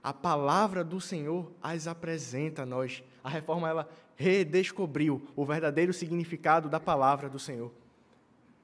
[0.03, 3.03] A palavra do Senhor as apresenta a nós.
[3.23, 7.73] A reforma ela redescobriu o verdadeiro significado da palavra do Senhor.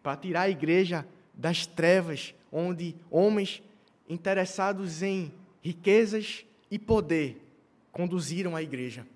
[0.03, 3.63] Para tirar a igreja das trevas, onde homens
[4.09, 7.41] interessados em riquezas e poder
[7.93, 9.07] conduziram a igreja.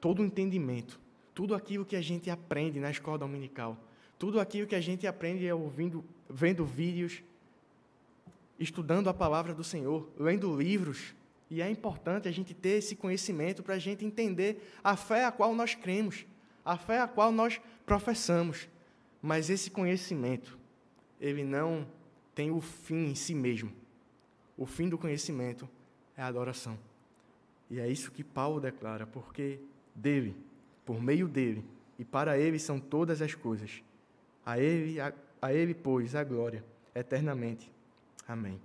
[0.00, 1.00] Todo o entendimento,
[1.34, 3.76] tudo aquilo que a gente aprende na escola dominical,
[4.18, 7.22] tudo aquilo que a gente aprende ouvindo, vendo vídeos,
[8.58, 11.14] estudando a palavra do Senhor, lendo livros.
[11.50, 15.32] E é importante a gente ter esse conhecimento para a gente entender a fé a
[15.32, 16.26] qual nós cremos,
[16.64, 18.68] a fé a qual nós professamos.
[19.22, 20.58] Mas esse conhecimento,
[21.20, 21.86] ele não
[22.34, 23.72] tem o fim em si mesmo.
[24.56, 25.68] O fim do conhecimento
[26.16, 26.78] é a adoração.
[27.70, 29.60] E é isso que Paulo declara, porque
[29.94, 30.36] dele,
[30.84, 31.64] por meio dele
[31.98, 33.82] e para ele são todas as coisas.
[34.48, 37.70] A ele, a, a ele pois, a glória eternamente.
[38.26, 38.58] Amém.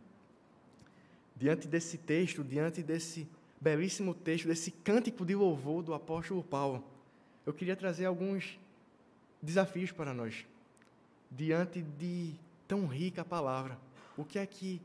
[1.36, 3.28] Diante desse texto, diante desse
[3.60, 6.82] belíssimo texto, desse cântico de louvor do apóstolo Paulo,
[7.46, 8.58] eu queria trazer alguns
[9.42, 10.46] desafios para nós.
[11.30, 12.34] Diante de
[12.66, 13.78] tão rica palavra,
[14.16, 14.82] o que é que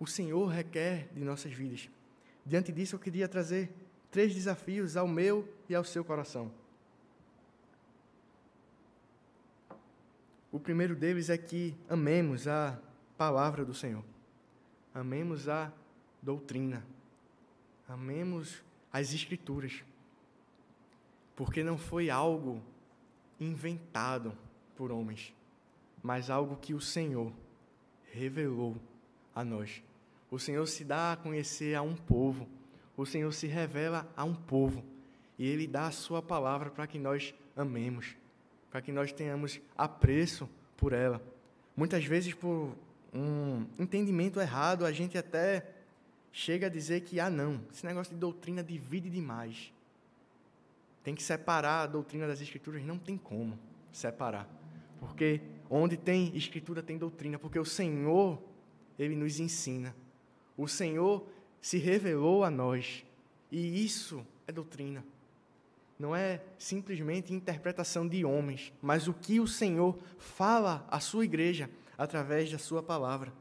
[0.00, 1.88] o Senhor requer de nossas vidas?
[2.44, 3.70] Diante disso, eu queria trazer
[4.10, 6.50] três desafios ao meu e ao seu coração.
[10.50, 12.78] O primeiro deles é que amemos a
[13.16, 14.04] palavra do Senhor.
[14.94, 15.72] Amemos a
[16.22, 16.84] doutrina.
[17.86, 19.84] Amemos as Escrituras.
[21.36, 22.62] Porque não foi algo
[23.38, 24.32] inventado
[24.76, 25.32] por homens,
[26.02, 27.32] mas algo que o Senhor
[28.12, 28.76] revelou
[29.34, 29.82] a nós.
[30.30, 32.48] O Senhor se dá a conhecer a um povo.
[32.96, 34.84] O Senhor se revela a um povo.
[35.38, 38.16] E Ele dá a Sua palavra para que nós amemos,
[38.78, 41.20] para que nós tenhamos apreço por ela.
[41.76, 42.76] Muitas vezes, por
[43.12, 45.68] um entendimento errado, a gente até
[46.30, 49.72] chega a dizer que, ah, não, esse negócio de doutrina divide demais.
[51.02, 52.84] Tem que separar a doutrina das Escrituras.
[52.84, 53.58] Não tem como
[53.90, 54.48] separar.
[55.00, 57.36] Porque onde tem Escritura tem doutrina.
[57.36, 58.40] Porque o Senhor,
[58.96, 59.92] Ele nos ensina.
[60.56, 61.26] O Senhor
[61.60, 63.04] se revelou a nós.
[63.50, 65.04] E isso é doutrina.
[65.98, 71.68] Não é simplesmente interpretação de homens, mas o que o Senhor fala à sua igreja
[71.96, 73.32] através da sua palavra.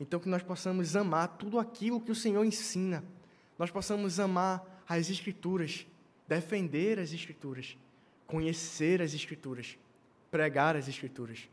[0.00, 3.04] Então, que nós possamos amar tudo aquilo que o Senhor ensina,
[3.58, 5.86] nós possamos amar as Escrituras,
[6.26, 7.76] defender as Escrituras,
[8.26, 9.76] conhecer as Escrituras,
[10.30, 11.48] pregar as Escrituras.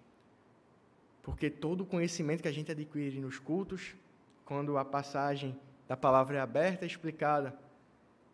[1.23, 3.95] Porque todo o conhecimento que a gente adquire nos cultos,
[4.45, 7.57] quando a passagem da palavra é aberta e explicada,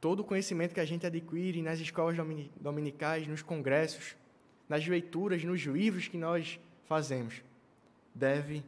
[0.01, 2.17] todo o conhecimento que a gente adquire nas escolas
[2.59, 4.15] dominicais, nos congressos,
[4.67, 7.43] nas leituras, nos livros que nós fazemos,
[8.13, 8.63] deve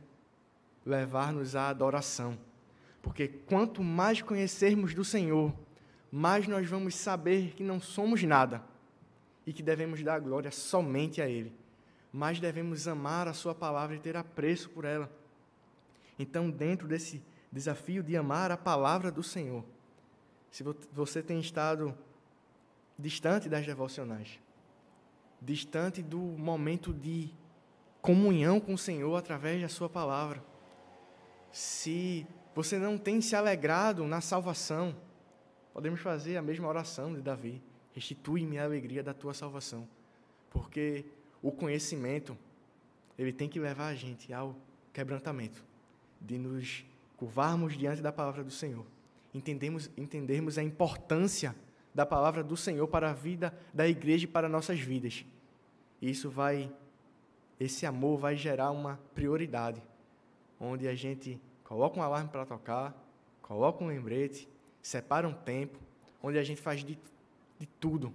[0.86, 2.38] levar-nos à adoração.
[3.02, 5.52] Porque quanto mais conhecermos do Senhor,
[6.12, 8.64] mais nós vamos saber que não somos nada
[9.46, 11.52] e que devemos dar glória somente a Ele.
[12.12, 15.12] Mais devemos amar a Sua palavra e ter apreço por ela.
[16.20, 19.66] Então, dentro desse desafio de amar a palavra do Senhor,
[20.54, 21.98] se você tem estado
[22.98, 24.40] distante das devocionais,
[25.42, 27.34] distante do momento de
[28.04, 30.44] comunhão com o Senhor através da Sua palavra,
[31.52, 34.96] se você não tem se alegrado na salvação,
[35.74, 37.60] podemos fazer a mesma oração de Davi:
[37.92, 39.90] restitui-me a alegria da tua salvação.
[40.52, 41.04] Porque
[41.42, 42.38] o conhecimento,
[43.18, 44.56] ele tem que levar a gente ao
[44.94, 45.66] quebrantamento,
[46.22, 46.86] de nos
[47.18, 48.86] curvarmos diante da palavra do Senhor,
[49.34, 51.56] entendemos, entendermos a importância
[51.94, 55.26] da palavra do Senhor para a vida da igreja e para nossas vidas.
[56.02, 56.72] E isso vai,
[57.60, 59.82] esse amor vai gerar uma prioridade
[60.60, 62.96] onde a gente coloca um alarme para tocar,
[63.42, 64.48] coloca um lembrete,
[64.82, 65.80] separa um tempo,
[66.22, 66.98] onde a gente faz de,
[67.60, 68.14] de tudo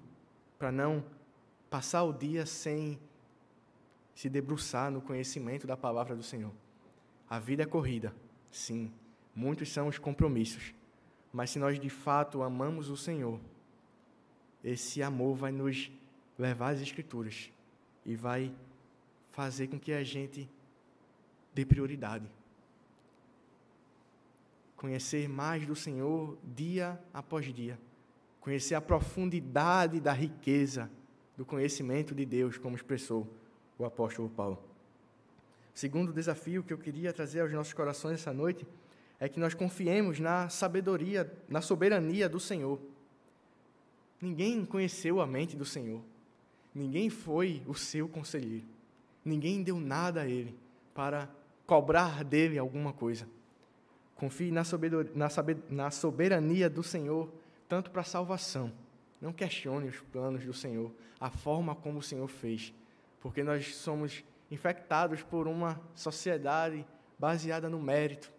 [0.58, 1.04] para não
[1.70, 2.98] passar o dia sem
[4.14, 6.52] se debruçar no conhecimento da palavra do Senhor.
[7.28, 8.14] A vida é corrida,
[8.50, 8.90] sim,
[9.34, 10.74] muitos são os compromissos,
[11.38, 13.38] mas se nós de fato amamos o Senhor,
[14.64, 15.88] esse amor vai nos
[16.36, 17.52] levar às Escrituras
[18.04, 18.52] e vai
[19.30, 20.50] fazer com que a gente
[21.54, 22.28] dê prioridade
[24.76, 27.78] conhecer mais do Senhor dia após dia,
[28.40, 30.90] conhecer a profundidade da riqueza
[31.36, 33.32] do conhecimento de Deus, como expressou
[33.78, 34.60] o apóstolo Paulo.
[35.72, 38.66] Segundo desafio que eu queria trazer aos nossos corações essa noite
[39.20, 42.78] é que nós confiemos na sabedoria, na soberania do Senhor.
[44.20, 46.02] Ninguém conheceu a mente do Senhor.
[46.74, 48.66] Ninguém foi o seu conselheiro.
[49.24, 50.54] Ninguém deu nada a ele
[50.94, 51.28] para
[51.66, 53.28] cobrar dele alguma coisa.
[54.14, 54.62] Confie na,
[55.70, 57.28] na soberania do Senhor,
[57.68, 58.72] tanto para a salvação.
[59.20, 62.72] Não questione os planos do Senhor, a forma como o Senhor fez,
[63.20, 66.84] porque nós somos infectados por uma sociedade
[67.18, 68.32] baseada no mérito.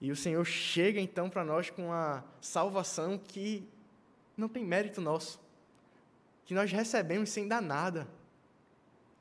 [0.00, 3.68] E o Senhor chega então para nós com a salvação que
[4.36, 5.38] não tem mérito nosso,
[6.46, 8.08] que nós recebemos sem dar nada.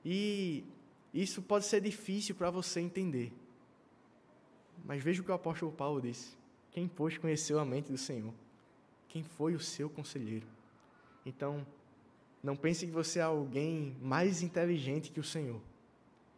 [0.06, 0.64] E
[1.14, 3.34] isso pode ser difícil para você entender.
[4.86, 6.38] Mas veja o que o apóstolo Paulo disse:
[6.72, 8.34] Quem, pois, conheceu a mente do Senhor?
[9.10, 10.48] Quem foi o seu conselheiro?
[11.26, 11.66] Então,
[12.42, 15.60] não pense que você é alguém mais inteligente que o Senhor.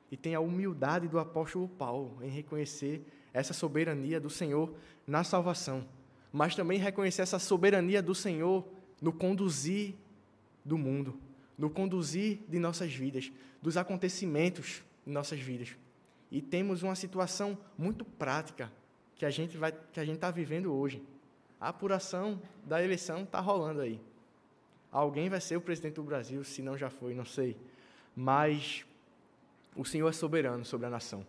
[0.10, 4.74] E tenha a humildade do apóstolo Paulo em reconhecer essa soberania do Senhor
[5.08, 5.86] na salvação,
[6.32, 8.66] mas também reconhecer essa soberania do Senhor
[9.02, 9.94] no conduzir
[10.64, 11.20] do mundo,
[11.58, 15.76] no conduzir de nossas vidas, dos acontecimentos de nossas vidas
[16.32, 18.72] e temos uma situação muito prática
[19.16, 21.04] que a gente vai que a gente está vivendo hoje.
[21.60, 24.00] A apuração da eleição está rolando aí.
[24.92, 27.56] Alguém vai ser o presidente do Brasil, se não já foi, não sei.
[28.16, 28.86] Mas
[29.76, 31.26] o Senhor é soberano sobre a nação.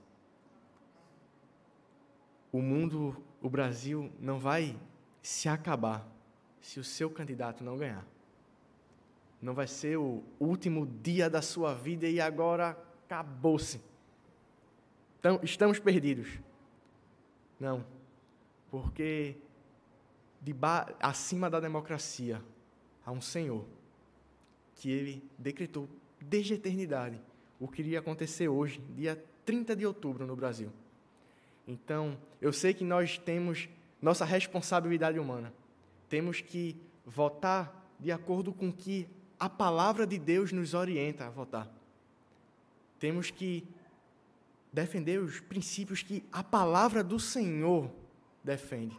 [2.52, 4.78] O mundo, o Brasil, não vai
[5.22, 6.06] se acabar
[6.60, 8.06] se o seu candidato não ganhar.
[9.40, 13.80] Não vai ser o último dia da sua vida e agora acabou-se
[15.22, 16.40] então, estamos perdidos.
[17.60, 17.86] Não.
[18.72, 19.36] Porque
[20.98, 22.42] acima da democracia
[23.06, 23.64] há um Senhor
[24.74, 25.88] que ele decretou
[26.20, 27.20] desde a eternidade
[27.60, 30.72] o que iria acontecer hoje, dia 30 de outubro, no Brasil.
[31.66, 33.68] Então, eu sei que nós temos
[34.00, 35.52] nossa responsabilidade humana.
[36.08, 39.08] Temos que votar de acordo com que
[39.38, 41.68] a palavra de Deus nos orienta a votar.
[42.98, 43.66] Temos que
[44.72, 47.90] defender os princípios que a palavra do Senhor
[48.42, 48.96] defende.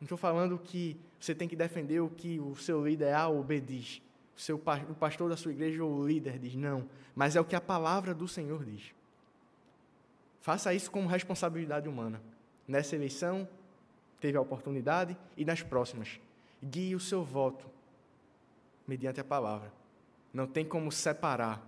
[0.00, 3.44] Não estou falando que você tem que defender o que o seu líder A ou
[3.44, 4.02] B diz,
[4.36, 6.88] o, seu, o pastor da sua igreja ou o líder diz, não.
[7.14, 8.94] Mas é o que a palavra do Senhor diz.
[10.40, 12.20] Faça isso como responsabilidade humana.
[12.66, 13.48] Nessa eleição,
[14.20, 16.20] teve a oportunidade e nas próximas.
[16.62, 17.66] Guie o seu voto
[18.86, 19.72] mediante a palavra.
[20.32, 21.62] Não tem como separar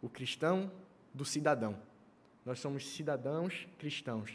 [0.00, 0.70] o cristão
[1.12, 1.76] do cidadão.
[2.44, 4.32] Nós somos cidadãos cristãos.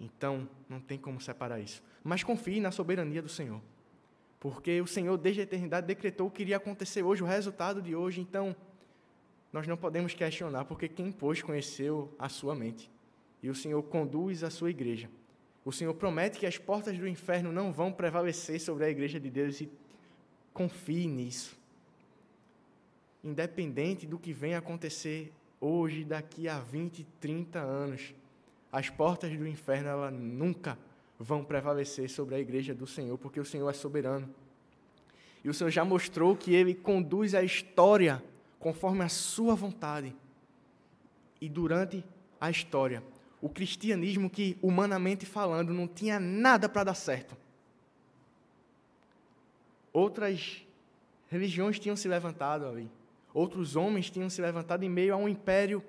[0.00, 1.82] Então, não tem como separar isso.
[2.04, 3.60] Mas confie na soberania do Senhor.
[4.38, 7.96] Porque o Senhor, desde a eternidade, decretou o que iria acontecer hoje, o resultado de
[7.96, 8.20] hoje.
[8.20, 8.54] Então,
[9.52, 12.90] nós não podemos questionar, porque quem pôs conheceu a sua mente.
[13.42, 15.08] E o Senhor conduz a sua igreja.
[15.64, 19.30] O Senhor promete que as portas do inferno não vão prevalecer sobre a igreja de
[19.30, 19.70] Deus e
[20.52, 21.58] confie nisso.
[23.22, 28.14] Independente do que venha acontecer hoje, daqui a 20, 30 anos,
[28.72, 30.78] as portas do inferno ela nunca
[31.18, 34.28] vão prevalecer sobre a igreja do Senhor, porque o Senhor é soberano.
[35.42, 38.22] E o Senhor já mostrou que ele conduz a história
[38.58, 40.14] conforme a sua vontade.
[41.40, 42.04] E durante
[42.40, 43.02] a história,
[43.40, 47.36] o cristianismo que, humanamente falando, não tinha nada para dar certo.
[49.92, 50.64] Outras
[51.28, 52.90] religiões tinham se levantado ali.
[53.32, 55.82] Outros homens tinham se levantado em meio a um império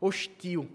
[0.00, 0.68] hostil,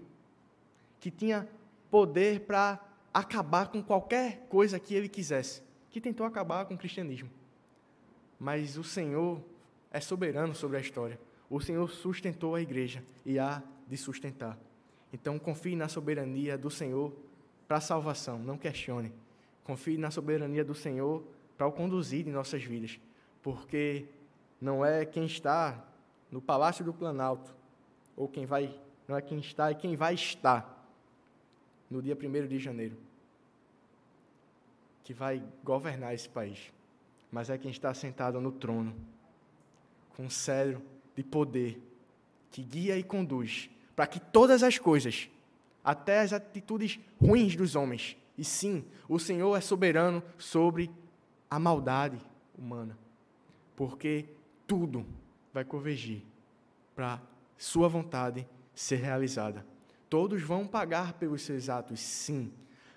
[1.00, 1.48] que tinha
[1.90, 2.78] poder para
[3.12, 7.28] acabar com qualquer coisa que ele quisesse, que tentou acabar com o cristianismo.
[8.38, 9.42] Mas o Senhor
[9.90, 11.18] é soberano sobre a história.
[11.50, 14.56] O Senhor sustentou a igreja e há de sustentar.
[15.12, 17.12] Então confie na soberania do Senhor
[17.66, 19.12] para a salvação, não questione.
[19.64, 21.24] Confie na soberania do Senhor
[21.58, 23.00] para o conduzir em nossas vidas,
[23.42, 24.06] porque
[24.60, 25.84] não é quem está
[26.30, 27.52] no palácio do Planalto
[28.16, 28.78] ou quem vai,
[29.08, 30.88] não é quem está, é quem vai estar
[31.90, 32.96] no dia 1 de janeiro
[35.02, 36.72] que vai governar esse país,
[37.32, 38.94] mas é quem está sentado no trono
[40.14, 40.80] com um cedro
[41.16, 41.80] de poder
[42.50, 45.28] que guia e conduz para que todas as coisas,
[45.84, 50.90] até as atitudes ruins dos homens, e sim, o Senhor é soberano sobre
[51.50, 52.18] a maldade
[52.58, 52.96] humana,
[53.76, 54.24] porque
[54.66, 55.04] tudo
[55.52, 56.22] vai convergir
[56.94, 57.20] para
[57.58, 59.66] sua vontade ser realizada.
[60.08, 62.50] Todos vão pagar pelos seus atos, sim,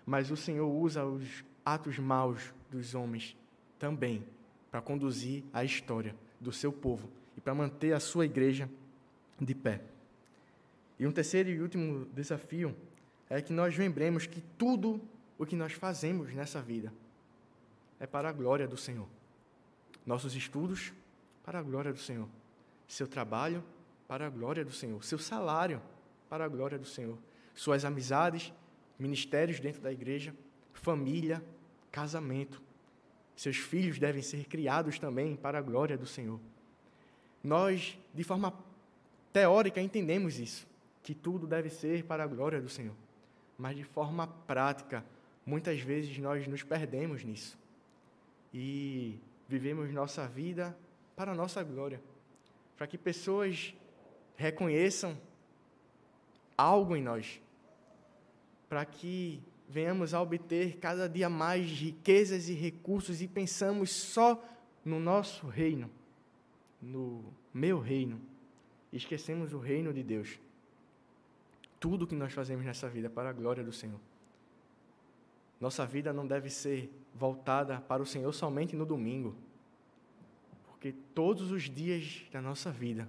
[0.05, 3.35] mas o Senhor usa os atos maus dos homens
[3.77, 4.23] também
[4.71, 8.69] para conduzir a história do seu povo e para manter a sua igreja
[9.39, 9.81] de pé.
[10.99, 12.75] E um terceiro e último desafio
[13.29, 15.01] é que nós lembremos que tudo
[15.37, 16.93] o que nós fazemos nessa vida
[17.99, 19.07] é para a glória do Senhor.
[20.05, 20.93] Nossos estudos,
[21.43, 22.27] para a glória do Senhor.
[22.87, 23.63] Seu trabalho,
[24.07, 25.03] para a glória do Senhor.
[25.03, 25.81] Seu salário,
[26.29, 27.17] para a glória do Senhor.
[27.55, 28.53] Suas amizades,
[28.99, 30.35] ministérios dentro da igreja,
[30.73, 31.43] família,
[31.91, 32.61] casamento.
[33.35, 36.39] Seus filhos devem ser criados também para a glória do Senhor.
[37.43, 38.53] Nós, de forma
[39.33, 40.65] teórica, entendemos isso,
[41.01, 42.95] que tudo deve ser para a glória do Senhor.
[43.57, 45.03] Mas de forma prática,
[45.45, 47.59] muitas vezes nós nos perdemos nisso.
[48.53, 50.75] E vivemos nossa vida
[51.17, 52.01] para a nossa glória.
[52.77, 53.75] Para que pessoas
[54.37, 55.17] reconheçam
[56.57, 57.41] algo em nós.
[58.69, 64.41] Para que venhamos a obter cada dia mais riquezas e recursos e pensamos só
[64.85, 65.89] no nosso reino
[66.83, 67.23] no
[67.53, 68.19] meu reino,
[68.91, 70.39] esquecemos o reino de Deus.
[71.79, 73.99] Tudo que nós fazemos nessa vida para a glória do Senhor.
[75.59, 79.33] Nossa vida não deve ser voltada para o Senhor somente no domingo,
[80.67, 83.07] porque todos os dias da nossa vida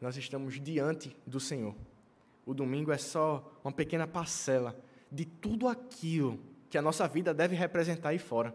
[0.00, 1.76] nós estamos diante do Senhor.
[2.44, 4.76] O domingo é só uma pequena parcela
[5.10, 8.52] de tudo aquilo que a nossa vida deve representar aí fora.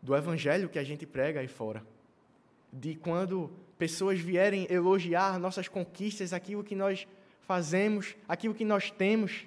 [0.00, 1.84] Do evangelho que a gente prega aí fora
[2.74, 7.06] de quando pessoas vierem elogiar nossas conquistas, aquilo que nós
[7.46, 9.46] fazemos, aquilo que nós temos,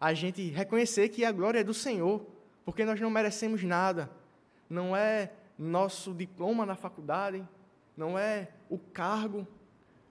[0.00, 2.24] a gente reconhecer que a glória é do Senhor,
[2.64, 4.10] porque nós não merecemos nada.
[4.68, 7.46] Não é nosso diploma na faculdade,
[7.96, 9.46] não é o cargo,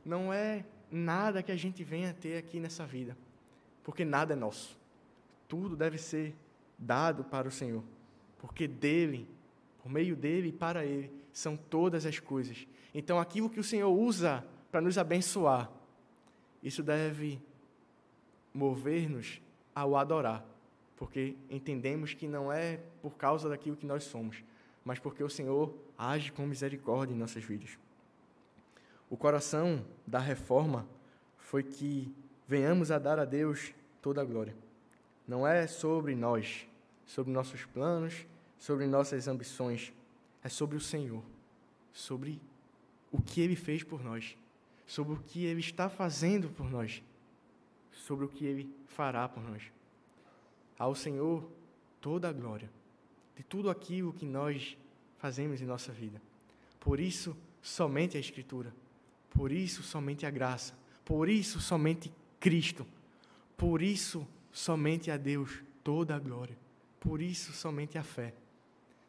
[0.05, 3.17] não é nada que a gente venha ter aqui nessa vida,
[3.83, 4.77] porque nada é nosso.
[5.47, 6.35] Tudo deve ser
[6.77, 7.83] dado para o Senhor,
[8.37, 9.27] porque dele,
[9.81, 12.67] por meio dele e para ele, são todas as coisas.
[12.93, 15.69] Então, aquilo que o Senhor usa para nos abençoar,
[16.61, 17.41] isso deve
[18.53, 19.41] mover-nos
[19.73, 20.45] ao adorar,
[20.97, 24.43] porque entendemos que não é por causa daquilo que nós somos,
[24.83, 27.77] mas porque o Senhor age com misericórdia em nossas vidas.
[29.09, 30.87] O coração da reforma
[31.37, 32.13] foi que
[32.47, 34.55] venhamos a dar a Deus toda a glória.
[35.27, 36.67] Não é sobre nós,
[37.05, 38.25] sobre nossos planos,
[38.57, 39.93] sobre nossas ambições,
[40.43, 41.23] é sobre o Senhor,
[41.93, 42.39] sobre
[43.11, 44.37] o que Ele fez por nós,
[44.85, 47.03] sobre o que Ele está fazendo por nós,
[47.91, 49.63] sobre o que Ele fará por nós.
[50.77, 51.49] Ao Senhor
[51.99, 52.69] toda a glória
[53.35, 54.77] de tudo aquilo que nós
[55.17, 56.21] fazemos em nossa vida.
[56.79, 58.73] Por isso, somente a Escritura.
[59.29, 60.73] Por isso, somente a graça.
[61.05, 62.85] Por isso, somente Cristo.
[63.55, 66.57] Por isso, somente a Deus toda a glória.
[66.99, 68.33] Por isso, somente a fé.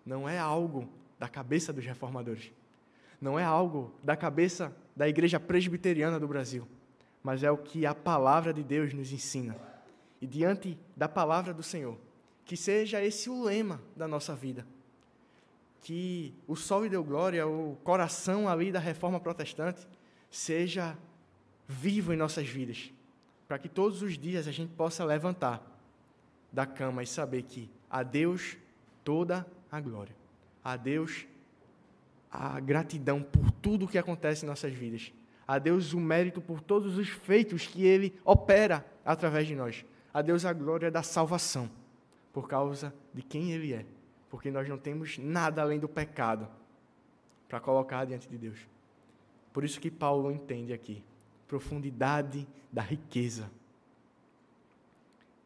[0.05, 0.89] Não é algo
[1.21, 2.51] da cabeça dos reformadores.
[3.21, 6.66] Não é algo da cabeça da Igreja Presbiteriana do Brasil.
[7.23, 9.55] Mas é o que a palavra de Deus nos ensina.
[10.21, 11.99] E diante da palavra do Senhor,
[12.47, 14.66] que seja esse o lema da nossa vida.
[15.83, 19.87] Que o sol e deu glória, o coração ali da reforma protestante,
[20.31, 20.97] seja
[21.68, 22.93] vivo em nossas vidas,
[23.47, 25.62] para que todos os dias a gente possa levantar
[26.53, 28.57] da cama e saber que a Deus
[29.05, 30.14] toda a glória,
[30.62, 31.26] a Deus
[32.30, 35.12] a gratidão por tudo o que acontece em nossas vidas,
[35.46, 39.84] a Deus o mérito por todos os feitos que Ele opera através de nós,
[40.14, 41.68] a Deus a glória da salvação,
[42.32, 43.84] por causa de quem Ele é,
[44.28, 46.48] porque nós não temos nada além do pecado
[47.48, 48.61] para colocar diante de Deus.
[49.52, 51.02] Por isso que Paulo entende aqui
[51.48, 53.50] profundidade da riqueza.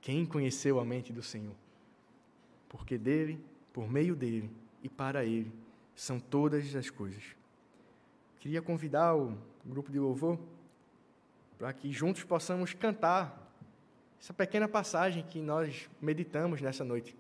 [0.03, 1.55] Quem conheceu a mente do Senhor?
[2.69, 3.43] Porque dele,
[3.73, 4.51] por meio dele
[4.85, 5.51] e para ele
[5.97, 7.25] são todas as coisas.
[8.39, 10.39] Queria convidar o grupo de louvor
[11.59, 13.41] para que juntos possamos cantar
[14.21, 17.17] essa pequena passagem que nós meditamos nessa noite.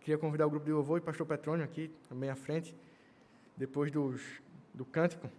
[0.00, 2.74] Queria convidar o grupo de louvor e o pastor Petrônio aqui também à frente,
[3.56, 4.20] depois dos,
[4.74, 5.30] do cântico.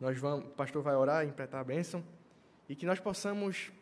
[0.00, 2.04] Nós vamos, o pastor vai orar e interpretar a bênção
[2.68, 3.72] e que nós possamos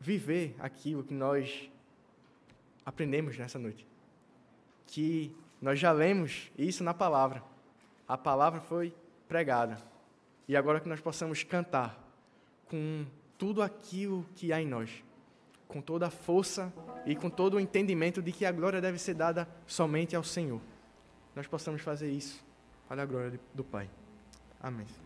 [0.00, 1.70] viver aquilo que nós
[2.84, 3.86] aprendemos nessa noite.
[4.86, 7.42] Que nós já lemos isso na palavra.
[8.06, 8.94] A palavra foi
[9.28, 9.78] pregada.
[10.48, 11.98] E agora que nós possamos cantar
[12.68, 13.04] com
[13.36, 15.02] tudo aquilo que há em nós,
[15.66, 16.72] com toda a força
[17.04, 20.60] e com todo o entendimento de que a glória deve ser dada somente ao Senhor.
[21.34, 22.44] Nós possamos fazer isso
[22.88, 23.90] para a glória do Pai.
[24.60, 25.05] Amém.